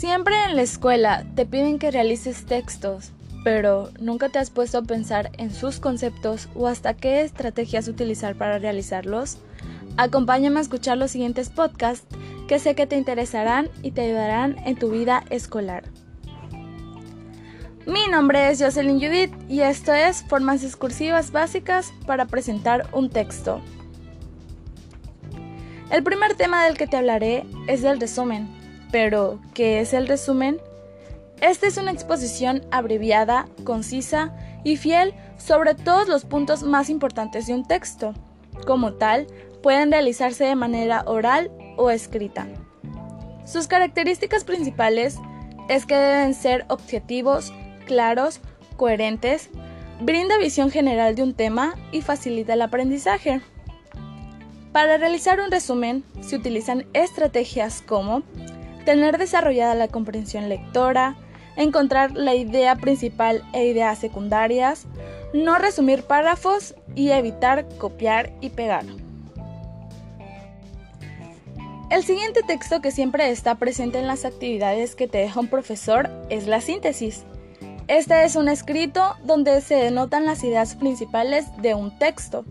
[0.00, 3.12] Siempre en la escuela te piden que realices textos,
[3.44, 8.34] pero nunca te has puesto a pensar en sus conceptos o hasta qué estrategias utilizar
[8.34, 9.36] para realizarlos.
[9.98, 12.06] Acompáñame a escuchar los siguientes podcasts
[12.48, 15.84] que sé que te interesarán y te ayudarán en tu vida escolar.
[17.84, 23.60] Mi nombre es Jocelyn Judith y esto es Formas Discursivas Básicas para presentar un texto.
[25.90, 28.59] El primer tema del que te hablaré es del resumen.
[28.90, 30.60] Pero, ¿qué es el resumen?
[31.40, 37.54] Esta es una exposición abreviada, concisa y fiel sobre todos los puntos más importantes de
[37.54, 38.14] un texto.
[38.66, 39.26] Como tal,
[39.62, 42.46] pueden realizarse de manera oral o escrita.
[43.46, 45.18] Sus características principales
[45.68, 47.52] es que deben ser objetivos,
[47.86, 48.40] claros,
[48.76, 49.50] coherentes,
[50.00, 53.40] brinda visión general de un tema y facilita el aprendizaje.
[54.72, 58.22] Para realizar un resumen se utilizan estrategias como
[58.90, 61.14] tener desarrollada la comprensión lectora,
[61.54, 64.86] encontrar la idea principal e ideas secundarias,
[65.32, 68.84] no resumir párrafos y evitar copiar y pegar.
[71.88, 76.10] El siguiente texto que siempre está presente en las actividades que te deja un profesor
[76.28, 77.22] es la síntesis.
[77.86, 82.44] Este es un escrito donde se denotan las ideas principales de un texto.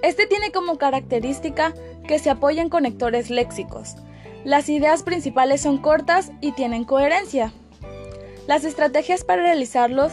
[0.00, 1.74] Este tiene como característica
[2.06, 3.96] que se apoya en conectores léxicos.
[4.44, 7.52] Las ideas principales son cortas y tienen coherencia.
[8.46, 10.12] Las estrategias para realizarlos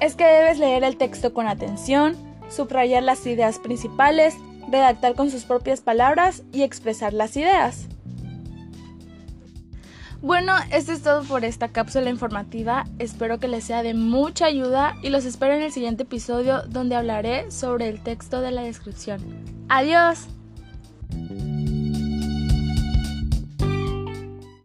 [0.00, 2.14] es que debes leer el texto con atención,
[2.50, 4.34] subrayar las ideas principales,
[4.70, 7.86] redactar con sus propias palabras y expresar las ideas.
[10.20, 12.84] Bueno, esto es todo por esta cápsula informativa.
[12.98, 16.96] Espero que les sea de mucha ayuda y los espero en el siguiente episodio donde
[16.96, 19.20] hablaré sobre el texto de la descripción.
[19.70, 20.28] Adiós.